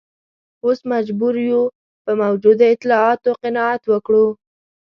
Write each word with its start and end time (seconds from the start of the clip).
اوس 0.65 0.79
مجبور 0.91 1.35
یو 1.49 1.63
په 2.03 2.11
موجودو 2.21 2.65
اطلاعاتو 2.73 3.29
قناعت 3.41 3.81
وکړو. 3.87 4.25